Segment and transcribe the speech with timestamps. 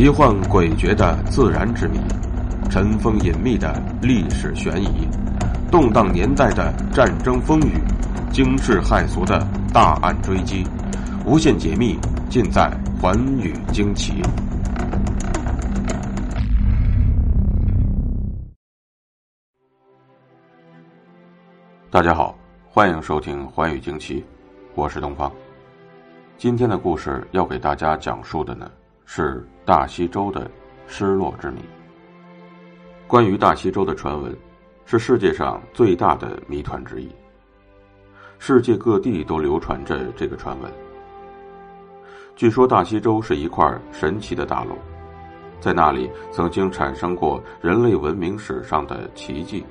[0.00, 1.98] 奇幻诡谲的自然之谜，
[2.70, 5.06] 尘封隐秘的历史悬疑，
[5.70, 7.74] 动荡年代的战争风雨，
[8.32, 10.66] 惊世骇俗的大案追击，
[11.26, 11.98] 无限解密
[12.30, 12.72] 尽在
[13.02, 14.22] 《寰宇惊奇》。
[21.90, 22.34] 大家好，
[22.70, 24.20] 欢迎收听《寰宇惊奇》，
[24.74, 25.30] 我是东方。
[26.38, 28.66] 今天的故事要给大家讲述的呢。
[29.12, 30.48] 是大西洲的
[30.86, 31.58] 失落之谜。
[33.08, 34.32] 关于大西洲的传闻，
[34.84, 37.10] 是世界上最大的谜团之一。
[38.38, 40.70] 世界各地都流传着这个传闻。
[42.36, 44.76] 据说大西洲是一块神奇的大陆，
[45.58, 49.66] 在那里曾经产生过人类文明史上的奇迹，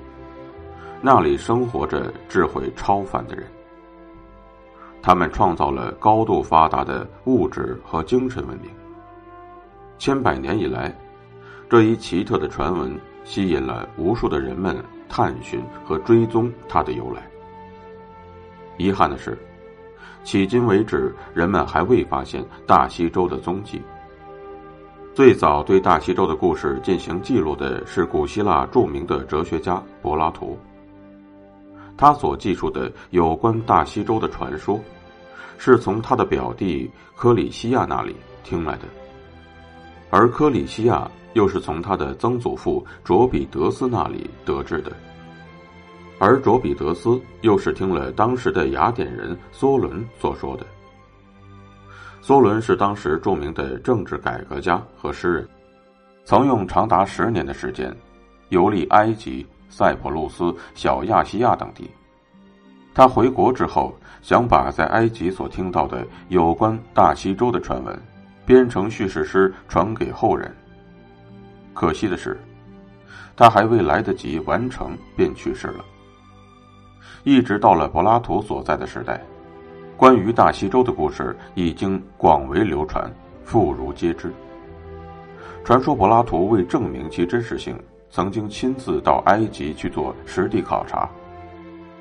[1.02, 3.48] 那里生活着智慧超凡的人，
[5.02, 8.70] 他们创造了高度发达的物质和精神文明。
[10.00, 10.96] 千百年以来，
[11.70, 14.76] 这一奇特的传闻吸引了无数的人们
[15.10, 17.22] 探寻和追踪它的由来。
[18.78, 19.38] 遗憾的是，
[20.24, 23.82] 迄今为止，人们还未发现大西洲的踪迹。
[25.14, 30.58] 最早对大西洲的故事进行记录的是古希腊著名的哲学家柏拉图。
[31.98, 34.80] 他所记述的有关大西洲的传说，
[35.58, 38.84] 是从他的表弟科里西亚那里听来的。
[40.10, 44.92] 而科里西亚又是从他的曾祖父卓比德斯那里得知的，
[46.18, 50.66] 而卓比德斯又是听了当时的雅典人梭伦所说的。
[52.24, 55.48] 梭伦是当时著名的政治改革家和诗人，
[56.26, 57.96] 曾用长达十年的时间
[58.50, 61.90] 游历埃及、塞浦路斯、小亚细亚等地。
[62.94, 67.98] 他回国之后，想把在埃及所听到的有关大西洲的传闻。
[68.50, 70.52] 编成叙事诗传给后人。
[71.72, 72.36] 可惜的是，
[73.36, 75.86] 他还未来得及完成便去世了。
[77.24, 79.24] 一直到了柏拉图所在的时代，
[79.96, 83.08] 关于大西洲的故事已经广为流传，
[83.44, 84.34] 妇孺皆知。
[85.64, 87.80] 传说柏拉图为证明其真实性，
[88.10, 91.08] 曾经亲自到埃及去做实地考察。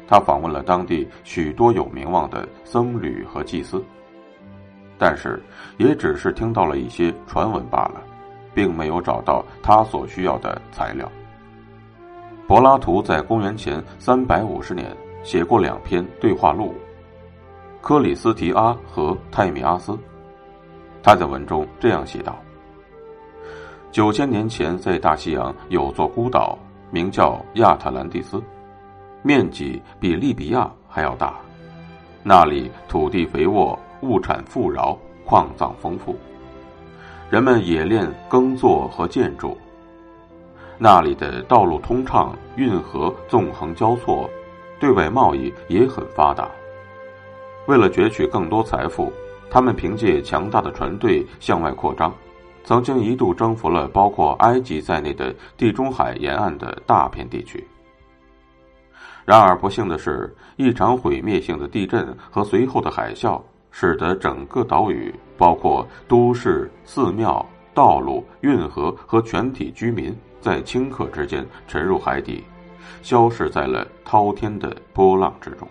[0.06, 3.84] 他访问了当地许多有名望的僧侣和祭司。
[4.98, 5.41] 但是，
[5.76, 8.03] 也只是听到了一些传闻罢了，
[8.53, 11.09] 并没有找到他所需要的材料。
[12.48, 16.75] 柏拉图在公元前三百五十年写过两篇对话录，
[17.86, 19.92] 《克里斯提阿》和《泰米阿斯》。
[21.00, 22.36] 他在文中这样写道
[23.92, 26.59] ：“九千年前，在大西洋有座孤岛，
[26.91, 28.42] 名叫亚特兰蒂斯，
[29.22, 31.34] 面积比利比亚还要大，
[32.25, 36.16] 那里土地肥沃。”物产富饶，矿藏丰富，
[37.31, 39.56] 人们冶炼、耕作和建筑。
[40.78, 44.31] 那里的道路通畅，运河纵横交错，
[44.78, 46.48] 对外贸易也很发达。
[47.66, 49.12] 为了攫取更多财富，
[49.50, 52.15] 他们凭借强大的船队向外扩张，
[52.65, 57.66] 曾经一度征服了包括埃及在内的地中海沿岸的大片地区。
[59.25, 63.38] 然而，不幸的是，一场毁灭性的地震和随后的海啸。
[63.71, 72.45] 使得整个岛屿，包括都市、寺庙、道路、运河和全体居民，在顷刻之间沉入海底，
[73.03, 75.69] 消失在了滔天的波浪之中。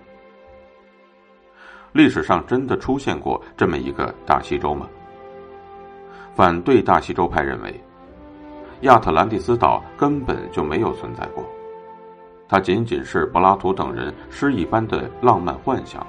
[1.94, 4.88] 历史上真的出现过这么一个大西洲吗？
[6.36, 7.82] 反对大西洲派认为，
[8.82, 11.44] 亚特兰蒂斯岛根本就没有存在过，
[12.48, 16.06] 它仅仅是柏拉图等人诗一般的浪漫幻想。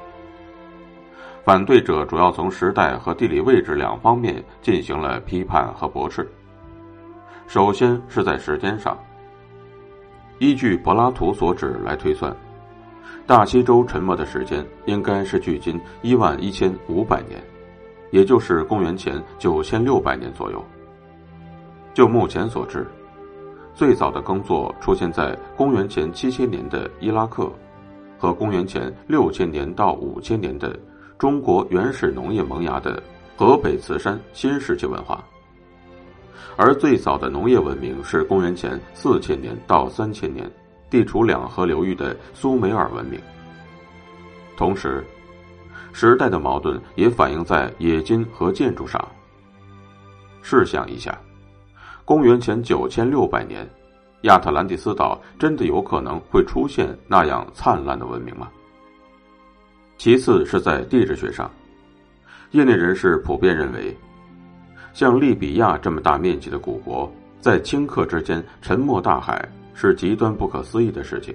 [1.48, 6.30] 反对者主要从时代和地理位置两方面进行了批判和驳斥。
[7.46, 8.94] 首先是在时间上，
[10.40, 12.36] 依据柏拉图所指来推算，
[13.26, 17.42] 大西洲沉没的时间应该是距今一万一千五百年，
[18.10, 20.62] 也就是公元前九千六百年左右。
[21.94, 22.86] 就目前所知，
[23.72, 27.50] 最早的耕作出现在公元前七千年的伊拉克，
[28.18, 30.78] 和公元前六千年到五千年的。
[31.18, 33.02] 中国原始农业萌芽的
[33.36, 35.24] 河北磁山新石器文化，
[36.56, 40.48] 而最早的农业文明是公元前四千年到三千年，
[40.88, 43.20] 地处两河流域的苏美尔文明。
[44.56, 45.04] 同时，
[45.92, 49.04] 时代的矛盾也反映在冶金和建筑上。
[50.40, 51.18] 试想一下，
[52.04, 53.68] 公元前九千六百年，
[54.22, 58.48] 亚特兰蒂斯岛真的有可能会出现那样灿烂的文明吗？
[59.98, 61.50] 其次是在地质学上，
[62.52, 63.94] 业内人士普遍认为，
[64.94, 71.34] 像利比亚这么大面积的古国，在顷刻之间沉没大海，是极端不可思议的事情。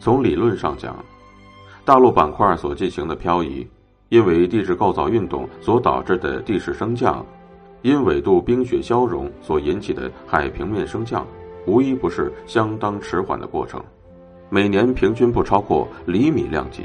[0.00, 0.96] 从理论上讲，
[1.84, 3.64] 大陆板块所进行的漂移，
[4.08, 7.24] 因为地质构造运动所导致的地势升降，
[7.82, 11.24] 因纬度冰雪消融所引起的海平面升降，
[11.64, 13.80] 无一不是相当迟缓的过程，
[14.50, 16.82] 每年平均不超过厘米量级。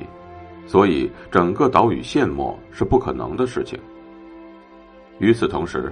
[0.68, 3.80] 所以，整个岛屿陷没是不可能的事情。
[5.20, 5.92] 与此同时，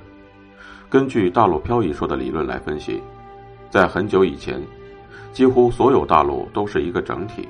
[0.90, 3.02] 根据大陆漂移说的理论来分析，
[3.70, 4.62] 在很久以前，
[5.32, 7.48] 几乎所有大陆都是一个整体，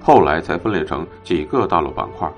[0.00, 2.30] 后来才分裂成几个大陆板块，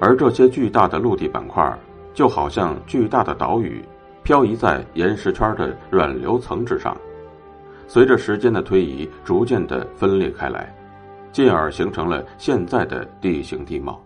[0.00, 1.78] 而这些巨大的陆地板块
[2.12, 3.82] 就好像巨大的岛屿，
[4.24, 6.96] 漂移在岩石圈的软流层之上，
[7.86, 10.74] 随着时间的推移，逐渐的分裂开来。
[11.32, 14.00] 进而形成了现在的地形地貌。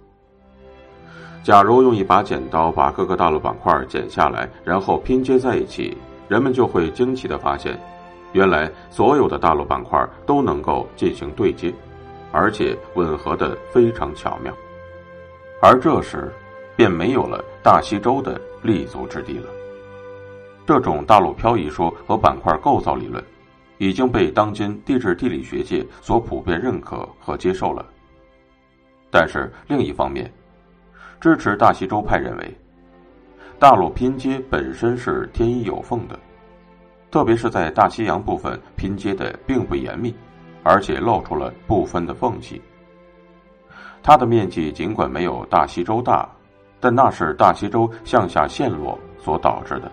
[1.43, 7.79] 假如用一把剪刀把各个大陆板块剪下来，然后拼接在一起，人们就会惊奇的发现，
[8.33, 11.73] 原来所有的大陆板块都能够进行对接，
[12.33, 14.55] 而且吻合的非常巧妙。
[15.61, 16.33] 而这时，
[16.77, 19.49] 便没有了大西洲的立足之地了。
[20.67, 23.23] 这种大陆漂移说和板块构造理论。
[23.79, 27.85] 已经被当今地质地理学界所普遍认可和接受了。
[29.11, 30.33] 但是另一方面，
[31.21, 32.57] 支持大西洲派认为，
[33.59, 36.19] 大陆拼接本身是天衣有缝的，
[37.11, 40.15] 特别是在大西洋部分拼接的并不严密，
[40.63, 42.61] 而且露出了部分的缝隙。
[44.03, 46.29] 它的面积尽管没有大西洲大，
[46.81, 49.91] 但那是大西洲向下陷落所导致的。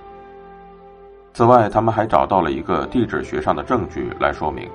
[1.34, 4.70] 此外，他们还找到了一个地质学上的证据来说明，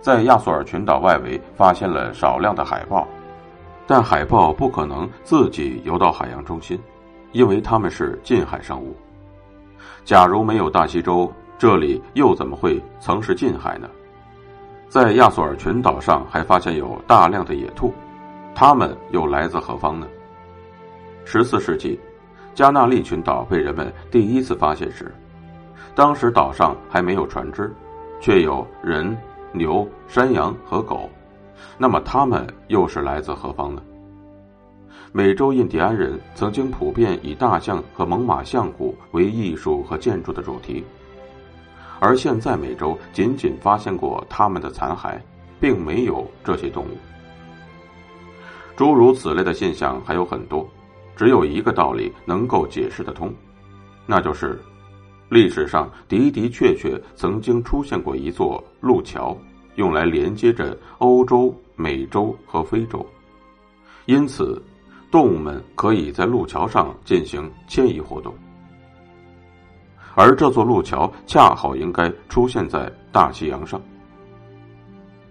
[0.00, 3.06] 在亚索尔群岛外围发现了少量的海豹，
[3.86, 6.78] 但海豹不可能自己游到海洋中心，
[7.30, 8.96] 因为它们是近海生物。
[10.04, 13.88] 假如没有大西洲，这里又怎么会曾是近海呢？
[14.88, 17.94] 在亚索尔群岛上还发现有大量的野兔，
[18.56, 20.08] 它们又来自何方呢？
[21.24, 21.96] 十四世纪。
[22.60, 25.10] 加纳利群岛被人们第一次发现时，
[25.94, 27.74] 当时岛上还没有船只，
[28.20, 29.16] 却有人、
[29.50, 31.08] 牛、山羊和狗。
[31.78, 33.80] 那么他们又是来自何方呢？
[35.10, 40.84] 美洲印第安人曾经普遍以大象和猛犸象骨为艺术和建筑的主题，
[41.98, 45.18] 而现在美洲仅仅发现过他们的残骸，
[45.58, 46.98] 并没有这些动物。
[48.76, 50.68] 诸如此类的现象还有很多。
[51.20, 53.30] 只有一个道理能够解释得通，
[54.06, 54.58] 那就是，
[55.28, 59.36] 历史上的的确确曾经出现过一座路桥，
[59.74, 63.04] 用来连接着欧洲、美洲和非洲，
[64.06, 64.62] 因此，
[65.10, 68.32] 动物们可以在路桥上进行迁移活动，
[70.14, 73.78] 而这座路桥恰好应该出现在大西洋上。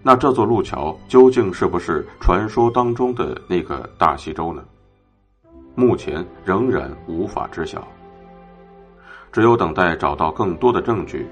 [0.04, 4.62] 那这座路桥究竟是不是传说当中的那个大西洲呢？
[5.80, 7.82] 目前仍然无法知晓，
[9.32, 11.26] 只有等待找到更多的证据，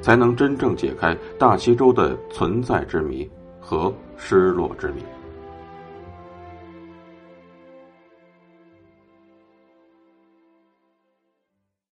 [0.00, 3.28] 才能真正解开大西洲的存在之谜
[3.58, 5.02] 和失落之谜。